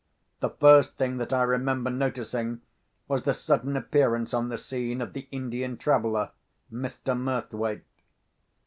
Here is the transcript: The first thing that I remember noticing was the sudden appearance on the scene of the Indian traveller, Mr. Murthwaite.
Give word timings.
The 0.39 0.49
first 0.49 0.97
thing 0.97 1.17
that 1.17 1.31
I 1.31 1.43
remember 1.43 1.91
noticing 1.91 2.61
was 3.07 3.21
the 3.21 3.35
sudden 3.35 3.77
appearance 3.77 4.33
on 4.33 4.49
the 4.49 4.57
scene 4.57 4.99
of 4.99 5.13
the 5.13 5.27
Indian 5.29 5.77
traveller, 5.77 6.31
Mr. 6.73 7.15
Murthwaite. 7.15 7.83